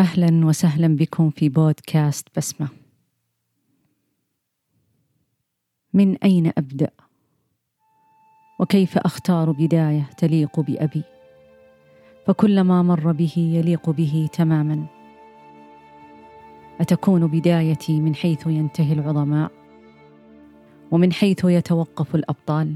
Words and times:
أهلا 0.00 0.46
وسهلا 0.46 0.96
بكم 0.96 1.30
في 1.30 1.48
بودكاست 1.48 2.28
بسمة. 2.36 2.68
من 5.94 6.16
أين 6.16 6.52
أبدأ؟ 6.58 6.90
وكيف 8.60 8.98
أختار 8.98 9.52
بداية 9.52 10.10
تليق 10.18 10.60
بأبي؟ 10.60 11.02
فكلما 12.26 12.82
مر 12.82 13.12
به 13.12 13.32
يليق 13.36 13.90
به 13.90 14.28
تماما. 14.32 14.86
أتكون 16.80 17.26
بدايتي 17.26 18.00
من 18.00 18.14
حيث 18.14 18.46
ينتهي 18.46 18.92
العظماء؟ 18.92 19.52
ومن 20.90 21.12
حيث 21.12 21.44
يتوقف 21.44 22.14
الأبطال؟ 22.14 22.74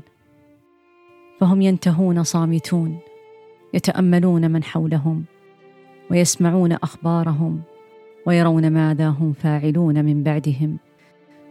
فهم 1.41 1.63
ينتهون 1.63 2.23
صامتون 2.23 2.99
يتأملون 3.75 4.51
من 4.51 4.65
حولهم 4.65 5.25
ويسمعون 6.11 6.73
أخبارهم 6.73 7.61
ويرون 8.27 8.71
ماذا 8.71 9.09
هم 9.09 9.33
فاعلون 9.33 10.05
من 10.05 10.23
بعدهم 10.23 10.79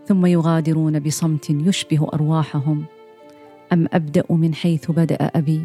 ثم 0.05 0.25
يغادرون 0.25 0.99
بصمت 0.99 1.49
يشبه 1.49 2.07
أرواحهم. 2.13 2.85
أم 3.73 3.87
أبدأ 3.93 4.23
من 4.29 4.53
حيث 4.53 4.91
بدأ 4.91 5.15
أبي؟ 5.21 5.61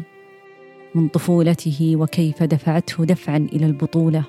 من 0.95 1.07
طفولته 1.07 1.95
وكيف 1.95 2.43
دفعته 2.43 3.05
دفعا 3.05 3.37
إلى 3.37 3.65
البطولة؟ 3.65 4.23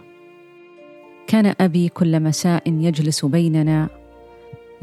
كان 1.27 1.55
أبي 1.61 1.89
كل 1.89 2.21
مساء 2.21 2.63
يجلس 2.67 3.25
بيننا. 3.25 3.89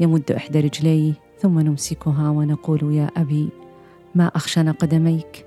يمد 0.00 0.32
إحدى 0.32 0.60
رجليه 0.60 1.12
ثم 1.38 1.60
نمسكها 1.60 2.30
ونقول 2.30 2.94
يا 2.94 3.10
أبي 3.16 3.48
ما 4.14 4.26
أخشن 4.26 4.72
قدميك؟ 4.72 5.46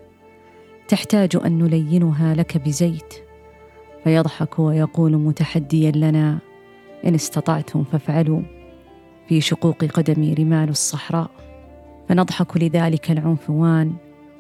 تحتاج 0.87 1.35
أن 1.45 1.57
نلينها 1.57 2.35
لك 2.35 2.57
بزيت. 2.57 3.28
فيضحك 4.03 4.59
ويقول 4.59 5.17
متحديا 5.17 5.91
لنا 5.91 6.39
إن 7.05 7.15
استطعتم 7.15 7.83
فافعلوا 7.83 8.41
في 9.27 9.41
شقوق 9.41 9.85
قدمي 9.85 10.33
رمال 10.33 10.69
الصحراء 10.69 11.29
فنضحك 12.09 12.57
لذلك 12.57 13.11
العنفوان 13.11 13.93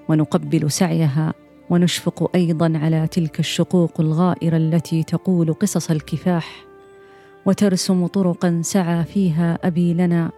ونقبل 0.09 0.71
سعيها 0.71 1.33
ونشفق 1.69 2.31
أيضا 2.35 2.73
على 2.75 3.07
تلك 3.07 3.39
الشقوق 3.39 4.01
الغائرة 4.01 4.57
التي 4.57 5.03
تقول 5.03 5.53
قصص 5.53 5.91
الكفاح 5.91 6.65
وترسم 7.45 8.07
طرقا 8.07 8.61
سعى 8.63 9.03
فيها 9.03 9.59
أبي 9.63 9.93
لنا 9.93 10.31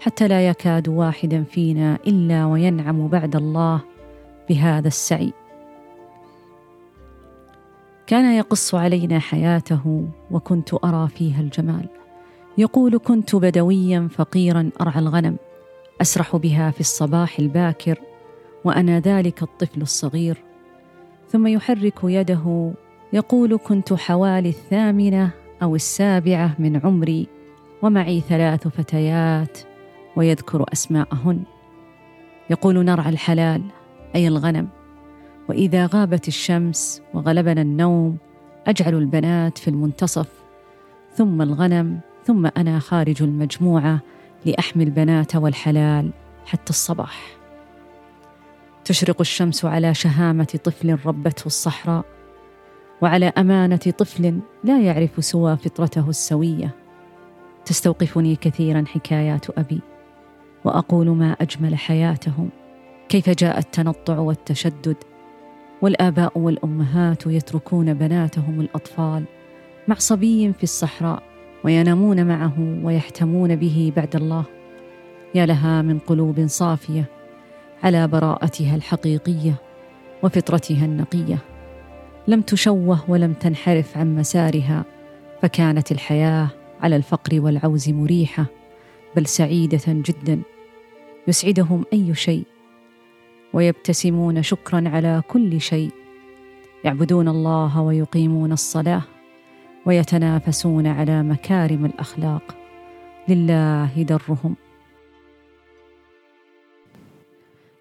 حتى 0.00 0.28
لا 0.28 0.48
يكاد 0.48 0.88
واحدا 0.88 1.44
فينا 1.44 1.98
إلا 2.06 2.46
وينعم 2.46 3.08
بعد 3.08 3.36
الله 3.36 3.80
بهذا 4.48 4.88
السعي. 4.88 5.32
كان 8.10 8.34
يقص 8.34 8.74
علينا 8.74 9.18
حياته 9.18 10.08
وكنت 10.30 10.84
أرى 10.84 11.08
فيها 11.08 11.40
الجمال. 11.40 11.88
يقول 12.58 12.98
كنت 12.98 13.36
بدويا 13.36 14.08
فقيرا 14.10 14.70
أرعى 14.80 14.98
الغنم 15.00 15.36
أسرح 16.00 16.36
بها 16.36 16.70
في 16.70 16.80
الصباح 16.80 17.38
الباكر 17.38 17.98
وأنا 18.64 19.00
ذلك 19.00 19.42
الطفل 19.42 19.82
الصغير. 19.82 20.42
ثم 21.28 21.46
يحرك 21.46 21.94
يده 22.04 22.72
يقول 23.12 23.56
كنت 23.56 23.92
حوالي 23.92 24.48
الثامنة 24.48 25.30
أو 25.62 25.74
السابعة 25.74 26.54
من 26.58 26.80
عمري 26.84 27.26
ومعي 27.82 28.20
ثلاث 28.20 28.68
فتيات 28.68 29.58
ويذكر 30.16 30.64
أسماءهن. 30.72 31.42
يقول 32.50 32.84
نرعى 32.84 33.08
الحلال 33.08 33.62
أي 34.14 34.28
الغنم. 34.28 34.79
وإذا 35.50 35.86
غابت 35.86 36.28
الشمس 36.28 37.02
وغلبنا 37.14 37.62
النوم 37.62 38.16
أجعل 38.66 38.94
البنات 38.94 39.58
في 39.58 39.68
المنتصف 39.68 40.28
ثم 41.14 41.42
الغنم 41.42 42.00
ثم 42.24 42.46
أنا 42.56 42.78
خارج 42.78 43.22
المجموعة 43.22 44.00
لأحمي 44.46 44.84
البنات 44.84 45.36
والحلال 45.36 46.10
حتى 46.46 46.70
الصباح. 46.70 47.36
تشرق 48.84 49.20
الشمس 49.20 49.64
على 49.64 49.94
شهامة 49.94 50.58
طفل 50.64 50.98
ربته 51.06 51.46
الصحراء 51.46 52.04
وعلى 53.02 53.32
أمانة 53.38 53.76
طفل 53.76 54.40
لا 54.64 54.80
يعرف 54.80 55.24
سوى 55.24 55.56
فطرته 55.56 56.08
السوية. 56.08 56.74
تستوقفني 57.64 58.36
كثيرا 58.36 58.84
حكايات 58.86 59.58
أبي 59.58 59.80
وأقول 60.64 61.08
ما 61.08 61.32
أجمل 61.40 61.76
حياتهم. 61.76 62.48
كيف 63.08 63.30
جاء 63.30 63.58
التنطع 63.58 64.18
والتشدد؟ 64.18 65.09
والآباء 65.82 66.38
والأمهات 66.38 67.26
يتركون 67.26 67.94
بناتهم 67.94 68.60
الأطفال 68.60 69.24
مع 69.88 69.96
صبي 69.98 70.52
في 70.52 70.62
الصحراء 70.62 71.22
وينامون 71.64 72.26
معه 72.26 72.80
ويحتمون 72.82 73.56
به 73.56 73.92
بعد 73.96 74.16
الله. 74.16 74.44
يا 75.34 75.46
لها 75.46 75.82
من 75.82 75.98
قلوب 75.98 76.46
صافية 76.46 77.04
على 77.82 78.08
براءتها 78.08 78.76
الحقيقية 78.76 79.54
وفطرتها 80.22 80.84
النقية. 80.84 81.38
لم 82.28 82.42
تشوه 82.42 83.10
ولم 83.10 83.32
تنحرف 83.32 83.98
عن 83.98 84.16
مسارها 84.16 84.84
فكانت 85.42 85.92
الحياة 85.92 86.48
على 86.80 86.96
الفقر 86.96 87.40
والعوز 87.40 87.88
مريحة 87.88 88.46
بل 89.16 89.26
سعيدة 89.26 89.82
جدا. 89.86 90.40
يسعدهم 91.28 91.84
أي 91.92 92.14
شيء. 92.14 92.44
ويبتسمون 93.52 94.42
شكرا 94.42 94.88
على 94.88 95.22
كل 95.28 95.60
شيء. 95.60 95.90
يعبدون 96.84 97.28
الله 97.28 97.80
ويقيمون 97.80 98.52
الصلاة 98.52 99.02
ويتنافسون 99.86 100.86
على 100.86 101.22
مكارم 101.22 101.84
الأخلاق. 101.84 102.56
لله 103.28 104.02
درهم. 104.02 104.56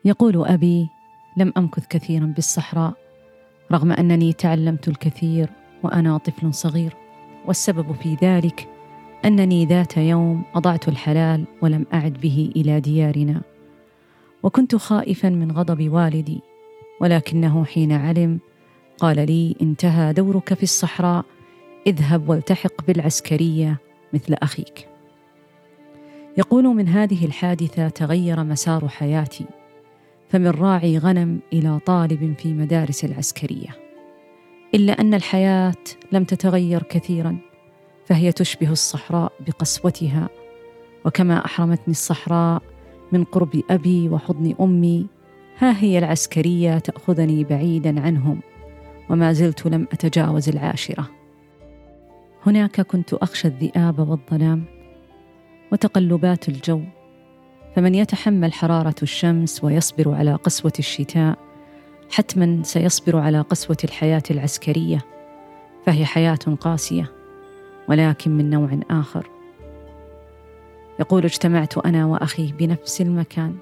يقول 0.06 0.46
أبي 0.46 0.88
لم 1.38 1.54
أمكث 1.58 1.88
كثيرا 1.88 2.26
بالصحراء 2.26 2.94
رغم 3.72 3.92
أنني 3.92 4.34
تعلمت 4.34 4.88
الكثير 4.88 5.50
وأنا 5.84 6.18
طفل 6.18 6.54
صغير. 6.54 6.94
والسبب 7.46 7.92
في 7.92 8.18
ذلك 8.22 8.68
أنني 9.26 9.66
ذات 9.66 9.98
يوم 9.98 10.44
أضعت 10.56 10.88
الحلال 10.88 11.46
ولم 11.62 11.86
أعد 11.94 12.14
به 12.14 12.52
إلى 12.56 12.80
ديارنا. 12.80 13.42
وكنت 14.44 14.76
خائفا 14.76 15.30
من 15.30 15.52
غضب 15.52 15.94
والدي 15.94 16.42
ولكنه 17.02 17.66
حين 17.66 17.92
علم 17.92 18.40
قال 18.98 19.26
لي 19.26 19.56
انتهى 19.62 20.14
دورك 20.14 20.54
في 20.54 20.64
الصحراء 20.64 21.26
اذهب 21.88 22.30
والتحق 22.30 22.86
بالعسكرية 22.88 23.78
مثل 24.14 24.34
أخيك. 24.34 24.88
يقول 26.38 26.64
من 26.64 26.88
هذه 26.88 27.26
الحادثة 27.26 27.90
تغير 27.90 28.44
مسار 28.44 28.88
حياتي 28.88 29.46
فمن 30.30 30.48
راعي 30.48 30.98
غنم 30.98 31.40
إلى 31.54 31.80
طالب 31.86 32.34
في 32.38 32.54
مدارس 32.54 33.06
العسكرية. 33.06 33.70
إلا 34.76 35.02
أن 35.02 35.14
الحياة 35.14 35.84
لم 36.12 36.24
تتغير 36.24 36.84
كثيرا 36.84 37.38
فهي 38.06 38.32
تشبه 38.32 38.72
الصحراء 38.72 39.32
بقسوتها 39.48 40.30
وكما 41.06 41.46
أحرمتني 41.46 41.92
الصحراء 41.92 42.62
من 43.12 43.24
قرب 43.24 43.64
أبي 43.70 44.10
وحضن 44.10 44.56
أمي. 44.62 45.08
ها 45.58 45.84
هي 45.84 45.98
العسكرية 45.98 46.80
تأخذني 46.80 47.44
بعيدا 47.44 48.02
عنهم 48.02 48.40
وما 49.10 49.34
زلت 49.34 49.66
لم 49.66 49.88
أتجاوز 49.92 50.50
العاشرة. 50.50 51.10
هناك 52.46 52.82
كنت 52.82 53.14
أخشى 53.14 53.48
الذئاب 53.48 54.00
والظلام 54.00 54.64
وتقلبات 55.72 56.50
الجو 56.50 56.82
فمن 57.76 57.96
يتحمل 57.96 58.54
حرارة 58.54 58.96
الشمس 59.04 59.64
ويصبر 59.64 60.16
على 60.16 60.36
قسوة 60.36 60.74
الشتاء 60.80 61.38
حتما 62.12 62.64
سيصبر 62.64 63.18
على 63.18 63.42
قسوة 63.42 63.78
الحياة 63.84 64.24
العسكرية 64.32 65.02
فهي 65.86 66.06
حياة 66.06 66.36
قاسية 66.36 67.12
ولكن 67.90 68.32
من 68.32 68.50
نوع 68.50 68.80
آخر. 68.90 69.39
يقول 71.00 71.24
اجتمعت 71.24 71.78
أنا 71.78 72.06
وأخي 72.06 72.52
بنفس 72.52 73.02
المكان 73.02 73.56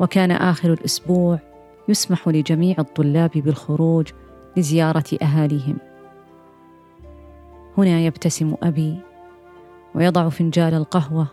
وكان 0.00 0.30
آخر 0.30 0.72
الأسبوع 0.72 1.38
يسمح 1.88 2.28
لجميع 2.28 2.76
الطلاب 2.78 3.30
بالخروج 3.30 4.08
لزيارة 4.56 5.04
أهاليهم. 5.22 5.76
هنا 7.78 8.00
يبتسم 8.00 8.54
أبي 8.62 8.96
ويضع 9.94 10.28
فنجال 10.28 10.74
القهوة 10.74 11.26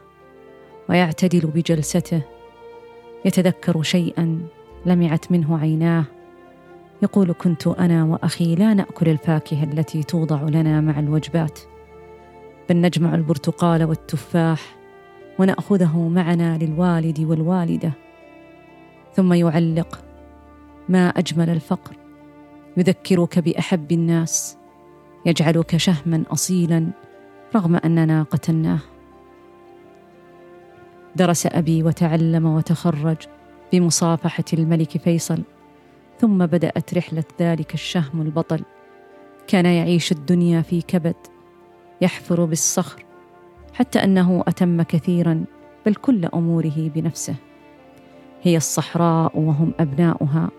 ويعتدل 0.90 1.48
بجلسته 1.48 2.22
يتذكر 3.26 3.82
شيئا 3.82 4.40
لمعت 4.86 5.32
منه 5.32 5.60
عيناه 5.60 6.04
يقول 7.02 7.34
كنت 7.34 7.68
أنا 7.68 8.04
وأخي 8.04 8.56
لا 8.56 8.74
نأكل 8.74 9.10
الفاكهة 9.10 9.64
التي 9.64 10.04
توضع 10.04 10.42
لنا 10.42 10.82
مع 10.82 11.00
الوجبات 11.00 11.60
بل 12.70 12.82
نجمع 12.82 13.16
البرتقال 13.16 13.84
والتفاح 13.84 14.79
ونأخذه 15.40 16.08
معنا 16.08 16.58
للوالد 16.58 17.20
والوالدة. 17.20 17.92
ثم 19.14 19.34
يعلق 19.34 20.04
ما 20.90 21.10
أجمل 21.10 21.50
الفقر 21.50 21.96
يذكرك 22.78 23.40
بأحب 23.40 23.92
الناس 23.92 24.58
يجعلك 25.26 25.78
شهما 25.78 26.24
أصيلا 26.32 26.88
رغم 27.56 27.76
اننا 27.76 28.24
قتلناه 28.24 28.80
درس 31.16 31.46
أبي 31.46 31.84
وتعلم 31.84 32.46
وتخرج 32.46 33.18
بمصافحة 33.74 34.44
الملك 34.54 34.98
فيصل 34.98 35.44
ثم 36.20 36.46
بدأت 36.46 36.94
رحلة 36.94 37.24
ذلك 37.42 37.74
الشهم 37.74 38.22
البطل. 38.22 38.64
كان 39.48 39.66
يعيش 39.66 40.12
الدنيا 40.12 40.62
في 40.62 40.82
كبد 40.82 41.16
يحفر 42.02 42.46
بالصخر 42.46 43.06
حتى 43.80 44.04
أنه 44.04 44.44
أتم 44.48 44.82
كثيرا 44.82 45.46
بل 45.86 45.96
كل 45.96 46.26
أموره 46.26 46.92
بنفسه. 46.96 47.36
هي 48.44 48.58
الصحراء 48.58 49.40
وهم 49.40 49.74
أبناؤها 49.80 50.50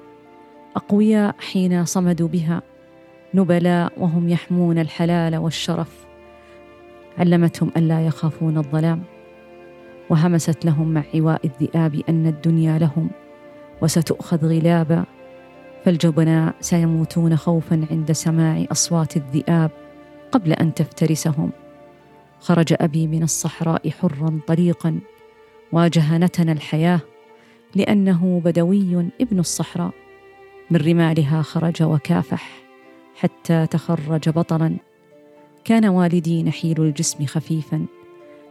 أقوياء 0.77 1.35
حين 1.39 1.85
صمدوا 1.85 2.29
بها 2.29 2.63
نبلاء 3.35 3.93
وهم 3.97 4.29
يحمون 4.29 4.79
الحلال 4.79 5.37
والشرف. 5.37 6.07
علمتهم 7.19 7.71
الا 7.77 8.07
يخافون 8.07 8.59
الظلام 8.59 9.03
وهمست 10.11 10.65
لهم 10.65 10.95
مع 10.95 11.03
عواء 11.15 11.41
الذئاب 11.45 12.03
أن 12.09 12.27
الدنيا 12.27 12.79
لهم 12.79 13.11
وستؤخذ 13.83 14.47
غلابا 14.47 15.05
فالجبناء 15.85 16.55
سيموتون 16.61 17.37
خوفا 17.37 17.87
عند 17.91 18.13
سماع 18.13 18.65
أصوات 18.73 19.17
الذئاب 19.17 19.71
قبل 20.33 20.53
أن 20.53 20.75
تفترسهم. 20.75 21.51
خرج 22.41 22.75
أبي 22.81 23.07
من 23.07 23.23
الصحراء 23.23 23.91
حرا 23.91 24.41
طليقا 24.47 25.01
واجه 25.73 26.19
نتن 26.19 26.49
الحياة 26.49 27.01
لأنه 27.75 28.43
بدوي 28.45 29.11
ابن 29.21 29.39
الصحراء. 29.39 29.91
من 30.71 30.81
رمالها 30.81 31.43
خرج 31.43 31.83
وكافح 31.83 32.63
حتى 33.17 33.67
تخرج 33.67 34.29
بطلا. 34.29 34.77
كان 35.65 35.87
والدي 35.87 36.43
نحيل 36.43 36.81
الجسم 36.81 37.27
خفيفا. 37.27 37.87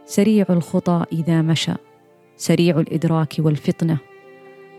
سريع 0.06 0.46
الخطى 0.50 1.04
إذا 1.12 1.42
مشى 1.42 1.72
سريع 2.36 2.80
الإدراك 2.80 3.34
والفطنة. 3.38 3.98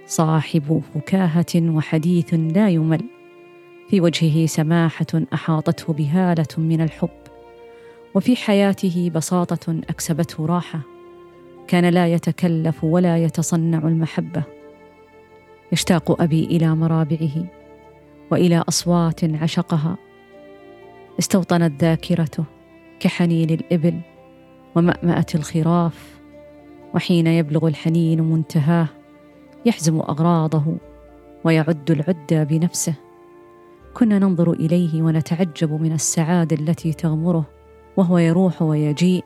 صاحب 0.05 0.81
فكاهة 0.93 1.55
وحديث 1.55 2.33
لا 2.33 2.69
يمل. 2.69 3.01
في 3.89 4.01
وجهه 4.01 4.45
سماحة 4.45 5.05
أحاطته 5.33 5.93
بهالة 5.93 6.47
من 6.57 6.81
الحب. 6.81 7.20
وفي 8.15 8.35
حياته 8.35 9.11
بساطة 9.15 9.81
أكسبته 9.89 10.45
راحة. 10.45 10.79
كان 11.67 11.85
لا 11.85 12.07
يتكلف 12.07 12.83
ولا 12.83 13.17
يتصنع 13.23 13.77
المحبة. 13.77 14.43
يشتاق 15.71 16.21
أبي 16.21 16.43
إلى 16.43 16.75
مرابعه 16.75 17.45
وإلى 18.31 18.63
أصوات 18.67 19.23
عشقها. 19.23 19.97
استوطنت 21.19 21.81
ذاكرته 21.81 22.43
كحنين 22.99 23.49
الإبل 23.49 24.01
ومأمأة 24.75 25.25
الخراف. 25.35 26.19
وحين 26.93 27.27
يبلغ 27.27 27.67
الحنين 27.67 28.21
منتهاه 28.21 28.87
يحزم 29.65 29.99
أغراضه 29.99 30.77
ويعد 31.43 31.91
العدة 31.91 32.43
بنفسه. 32.43 32.93
كنا 33.93 34.19
ننظر 34.19 34.51
إليه 34.51 35.01
ونتعجب 35.01 35.81
من 35.81 35.91
السعادة 35.91 36.55
التي 36.55 36.93
تغمره. 36.93 37.60
وهو 37.97 38.17
يروح 38.17 38.61
ويجيء 38.61 39.23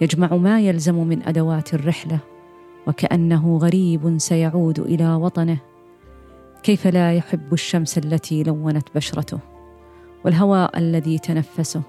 يجمع 0.00 0.36
ما 0.36 0.60
يلزم 0.60 0.94
من 0.94 1.22
أدوات 1.28 1.74
الرحلة 1.74 2.18
وكأنه 2.86 3.56
غريب 3.56 4.18
سيعود 4.18 4.78
إلى 4.78 5.14
وطنه. 5.14 5.58
كيف 6.62 6.86
لا 6.86 7.12
يحب 7.12 7.52
الشمس 7.52 7.98
التي 7.98 8.42
لونت 8.42 8.88
بشرته 8.94 9.38
والهواء 10.24 10.78
الذي 10.78 11.18
تنفسه؟ 11.18 11.82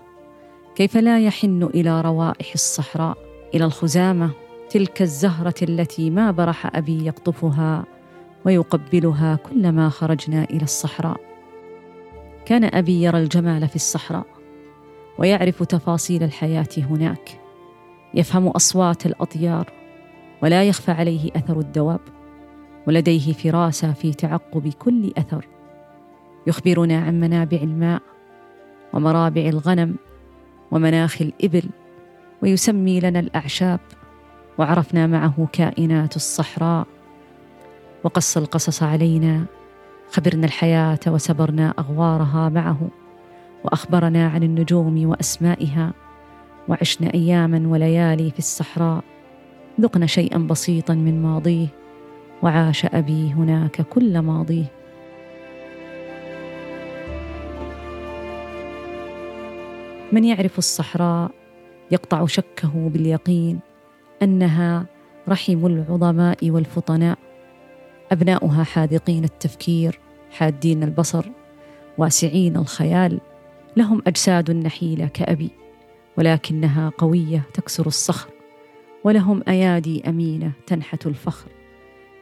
كيف 0.75 0.97
لا 0.97 1.19
يحن 1.19 1.63
إلى 1.63 2.01
روائح 2.01 2.53
الصحراء 2.53 3.17
إلى 3.53 3.65
الخزامة 3.65 4.29
تلك 4.69 5.01
الزهرة 5.01 5.55
التي 5.61 6.09
ما 6.09 6.31
برح 6.31 6.75
أبي 6.75 7.05
يقطفها 7.05 7.85
ويقبلها 8.45 9.35
كلما 9.35 9.89
خرجنا 9.89 10.43
إلى 10.43 10.63
الصحراء؟ 10.63 11.17
كان 12.45 12.63
أبي 12.63 13.03
يرى 13.03 13.19
الجمال 13.19 13.67
في 13.67 13.75
الصحراء 13.75 14.34
ويعرف 15.17 15.63
تفاصيل 15.63 16.23
الحياة 16.23 16.67
هناك. 16.77 17.41
يفهم 18.13 18.47
أصوات 18.47 19.05
الأطيار 19.05 19.71
ولا 20.43 20.63
يخفى 20.63 20.91
عليه 20.91 21.31
أثر 21.35 21.59
الدواب 21.59 21.99
ولديه 22.87 23.33
فراسة 23.33 23.93
في 23.93 24.13
تعقب 24.13 24.67
كل 24.67 25.13
أثر. 25.17 25.47
يخبرنا 26.47 26.99
عن 26.99 27.19
منابع 27.19 27.57
الماء 27.57 28.01
ومرابع 28.93 29.41
الغنم 29.41 29.95
ومناخ 30.71 31.21
الإبل 31.21 31.63
ويسمي 32.41 32.99
لنا 32.99 33.19
الأعشاب 33.19 33.79
وعرفنا 34.57 35.07
معه 35.07 35.47
كائنات 35.51 36.15
الصحراء. 36.15 36.87
وقص 38.03 38.37
القصص 38.37 38.83
علينا 38.83 39.45
خبرنا 40.11 40.45
الحياة 40.45 40.99
وسبرنا 41.07 41.73
أغوارها 41.79 42.49
معه. 42.49 42.87
وأخبرنا 43.65 44.27
عن 44.27 44.43
النجوم 44.43 45.09
وأسمائها 45.09 45.93
وعشنا 46.67 47.13
أياما 47.13 47.67
وليالي 47.67 48.31
في 48.31 48.39
الصحراء. 48.39 49.03
ذقنا 49.81 50.05
شيئا 50.05 50.37
بسيطا 50.37 50.93
من 50.93 51.21
ماضيه 51.21 51.67
وعاش 52.43 52.85
أبي 52.85 53.33
هناك 53.33 53.81
كل 53.81 54.19
ماضيه. 54.19 54.65
من 60.11 60.23
يعرف 60.23 60.57
الصحراء 60.57 61.31
يقطع 61.91 62.25
شكه 62.25 62.89
باليقين 62.89 63.59
أنها 64.21 64.85
رحم 65.29 65.65
العظماء 65.65 66.49
والفطناء. 66.49 67.17
أبناؤها 68.11 68.63
حاذقين 68.63 69.23
التفكير 69.23 69.99
حادين 70.31 70.83
البصر 70.83 71.25
واسعين 71.97 72.57
الخيال. 72.57 73.19
لهم 73.77 74.01
أجساد 74.07 74.51
نحيلة 74.51 75.07
كأبي 75.07 75.49
ولكنها 76.17 76.91
قوية 76.97 77.43
تكسر 77.53 77.87
الصخر 77.87 78.29
ولهم 79.03 79.43
أيادي 79.47 80.09
أمينة 80.09 80.51
تنحت 80.67 81.07
الفخر. 81.07 81.47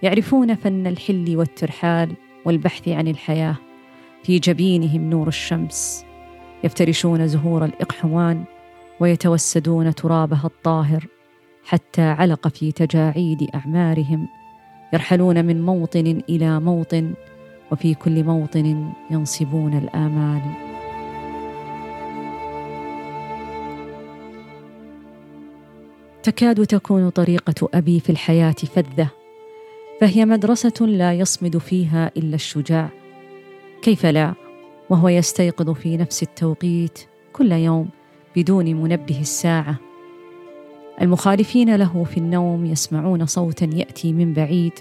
يعرفون 0.04 0.56
فن 0.56 0.88
الحل 0.88 1.38
والترحال 1.38 2.14
والبحث 2.46 2.88
عن 2.88 3.08
الحياة 3.08 3.56
في 4.24 4.40
جبينهم 4.40 5.10
نور 5.10 5.28
الشمس. 5.28 6.06
يفترشون 6.64 7.28
زهور 7.28 7.66
الإقحوان 7.66 8.44
ويتوسدون 9.00 9.96
ترابها 9.96 10.46
الطاهر 10.46 11.08
حتى 11.66 12.02
علق 12.02 12.48
في 12.48 12.72
تجاعيد 12.72 13.50
أعمارهم. 13.56 14.28
يرحلون 14.94 15.46
من 15.46 15.62
موطن 15.62 16.22
إلى 16.30 16.60
موطن 16.60 17.14
وفي 17.72 17.94
كل 17.94 18.24
موطن 18.24 18.92
ينصبون 19.12 19.78
الآمال. 19.78 20.73
تكاد 26.24 26.66
تكون 26.66 27.10
طريقة 27.10 27.70
أبي 27.74 28.00
في 28.00 28.10
الحياة 28.10 28.52
فذة 28.52 29.10
فهي 30.02 30.26
مدرسة 30.26 30.86
لا 30.86 31.14
يصمد 31.14 31.58
فيها 31.58 32.12
إلا 32.18 32.36
الشجاع. 32.36 32.90
كيف 33.82 34.06
لا؟ 34.06 34.34
وهو 34.90 35.10
يستيقظ 35.10 35.70
في 35.70 35.98
نفس 35.98 36.24
التوقيت 36.24 37.00
كل 37.34 37.52
يوم 37.52 37.90
بدون 38.36 38.66
منبه 38.66 39.22
الساعة. 39.22 39.76
المخالفين 41.02 41.76
له 41.76 42.04
في 42.04 42.18
النوم 42.18 42.66
يسمعون 42.66 43.26
صوتا 43.26 43.70
يأتي 43.74 44.14
من 44.14 44.34
بعيد 44.34 44.74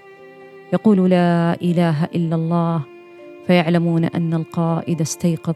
يقول 0.72 1.10
لا 1.10 1.60
إله 1.62 2.04
إلا 2.04 2.36
الله 2.36 2.82
فيعلمون 3.46 4.04
أن 4.04 4.34
القائد 4.34 5.00
استيقظ 5.00 5.54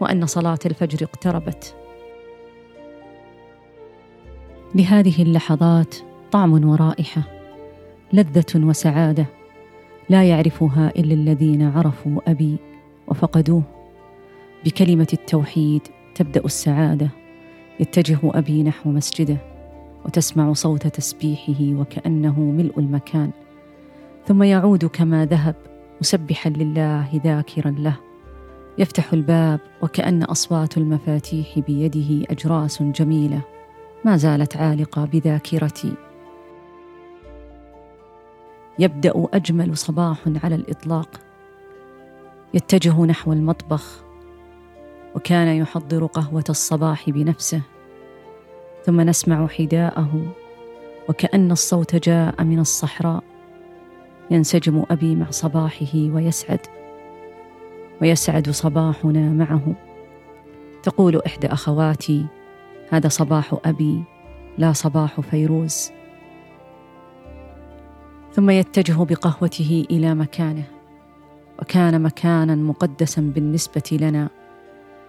وأن 0.00 0.26
صلاة 0.26 0.58
الفجر 0.66 1.04
اقتربت. 1.04 1.79
لهذه 4.74 5.22
اللحظات 5.22 5.94
طعم 6.32 6.68
ورائحة 6.68 7.22
لذة 8.12 8.44
وسعادة 8.56 9.26
لا 10.08 10.24
يعرفها 10.24 10.92
إلا 10.96 11.14
الذين 11.14 11.62
عرفوا 11.62 12.20
أبي 12.26 12.56
وفقدوه. 13.08 13.62
بكلمة 14.64 15.08
التوحيد 15.12 15.82
تبدأ 16.14 16.44
السعادة 16.44 17.08
يتجه 17.80 18.18
أبي 18.24 18.62
نحو 18.62 18.90
مسجده 18.90 19.36
وتسمع 20.04 20.52
صوت 20.52 20.86
تسبيحه 20.86 21.80
وكأنه 21.80 22.40
ملء 22.40 22.78
المكان. 22.78 23.30
ثم 24.26 24.42
يعود 24.42 24.84
كما 24.84 25.26
ذهب 25.26 25.54
مسبحا 26.00 26.50
لله 26.50 27.20
ذاكرا 27.24 27.70
له 27.70 27.96
يفتح 28.78 29.12
الباب 29.12 29.60
وكأن 29.82 30.22
أصوات 30.22 30.76
المفاتيح 30.76 31.58
بيده 31.58 32.26
أجراس 32.30 32.82
جميلة. 32.82 33.40
ما 34.04 34.16
زالت 34.16 34.56
عالقة 34.56 35.04
بذاكرتي. 35.04 35.94
يبدأ 38.78 39.12
أجمل 39.32 39.76
صباح 39.76 40.16
على 40.44 40.54
الإطلاق. 40.54 41.08
يتجه 42.54 43.04
نحو 43.04 43.32
المطبخ 43.32 44.04
وكان 45.14 45.48
يحضر 45.48 46.06
قهوة 46.06 46.44
الصباح 46.50 47.10
بنفسه. 47.10 47.62
ثم 48.84 49.00
نسمع 49.00 49.46
حداءه 49.46 50.34
وكأن 51.08 51.50
الصوت 51.50 51.96
جاء 51.96 52.44
من 52.44 52.58
الصحراء. 52.58 53.22
ينسجم 54.30 54.84
أبي 54.90 55.14
مع 55.14 55.30
صباحه 55.30 55.94
ويسعد. 55.94 56.60
ويسعد 58.02 58.50
صباحنا 58.50 59.30
معه. 59.32 59.74
تقول 60.82 61.22
إحدى 61.26 61.46
أخواتي 61.46 62.26
هذا 62.90 63.08
صباح 63.08 63.56
أبي 63.64 64.02
لا 64.58 64.72
صباح 64.72 65.20
فيروز. 65.20 65.90
ثم 68.32 68.50
يتجه 68.50 69.04
بقهوته 69.04 69.86
إلى 69.90 70.14
مكانه 70.14 70.64
وكان 71.62 72.02
مكانا 72.02 72.54
مقدسا 72.54 73.20
بالنسبة 73.34 73.98
لنا. 74.00 74.28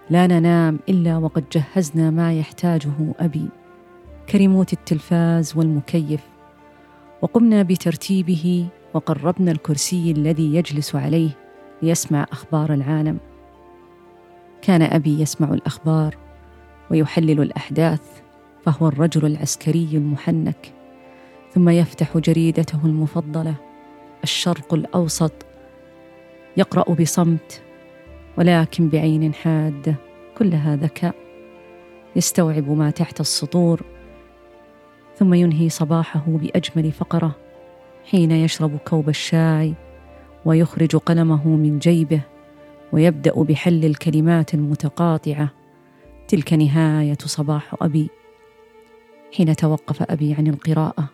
لا 0.09 0.27
ننام 0.27 0.79
إلا 0.89 1.17
وقد 1.17 1.43
جهزنا 1.51 2.09
ما 2.09 2.33
يحتاجه 2.33 3.13
أبي. 3.19 3.49
كريموت 4.29 4.73
التلفاز 4.73 5.57
والمكيف. 5.57 6.21
وقمنا 7.21 7.63
بترتيبه 7.63 8.67
وقربنا 8.93 9.51
الكرسي 9.51 10.11
الذي 10.11 10.55
يجلس 10.55 10.95
عليه 10.95 11.29
ليسمع 11.81 12.25
أخبار 12.31 12.73
العالم. 12.73 13.17
كان 14.61 14.81
أبي 14.81 15.21
يسمع 15.21 15.53
الأخبار 15.53 16.20
ويحلل 16.91 17.41
الأحداث 17.41 18.01
فهو 18.63 18.87
الرجل 18.87 19.25
العسكري 19.25 19.89
المحنك. 19.93 20.73
ثم 21.53 21.69
يفتح 21.69 22.17
جريدته 22.17 22.79
المفضلة 22.85 23.55
الشرق 24.23 24.73
الأوسط. 24.73 25.33
يقرأ 26.57 26.93
بصمت 26.93 27.61
ولكن 28.37 28.89
بعين 28.89 29.33
حاده 29.33 29.95
كلها 30.37 30.75
ذكاء. 30.75 31.15
يستوعب 32.15 32.69
ما 32.69 32.89
تحت 32.89 33.19
السطور. 33.19 33.81
ثم 35.15 35.33
ينهي 35.33 35.69
صباحه 35.69 36.23
بأجمل 36.27 36.91
فقرة 36.91 37.35
حين 38.11 38.31
يشرب 38.31 38.77
كوب 38.77 39.09
الشاي 39.09 39.73
ويخرج 40.45 40.95
قلمه 40.95 41.47
من 41.47 41.79
جيبه 41.79 42.21
ويبدأ 42.91 43.43
بحل 43.43 43.85
الكلمات 43.85 44.53
المتقاطعة. 44.53 45.60
تلك 46.31 46.53
نهاية 46.53 47.17
صباح 47.25 47.75
أبي. 47.81 48.09
حين 49.33 49.55
توقف 49.55 50.03
أبي 50.11 50.33
عن 50.33 50.47
القراءة 50.47 51.09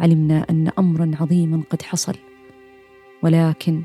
علمنا 0.00 0.46
أن 0.50 0.70
امرا 0.78 1.10
عظيما 1.20 1.62
قد 1.70 1.82
حصل 1.82 2.16
ولكن 3.22 3.82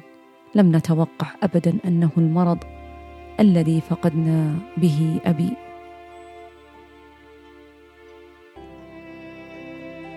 لم 0.55 0.75
نتوقع 0.75 1.27
ابدا 1.43 1.77
أنه 1.85 2.09
المرض 2.17 2.57
الذي 3.39 3.81
فقدنا 3.81 4.55
به 4.77 5.19
أبي. 5.25 5.49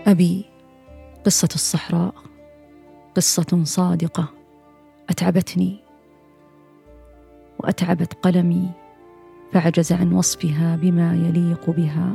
أبي 0.07 0.45
قصة 1.25 1.49
الصحراء 1.55 2.15
قصة 3.17 3.65
صادقة 3.65 4.29
أتعبتني 5.11 5.81
وأتعبت 7.59 8.13
قلمي 8.13 8.71
فعجز 9.52 9.93
عن 9.93 10.12
وصفها 10.12 10.76
بما 10.76 11.14
يليق 11.14 11.71
بها. 11.71 12.12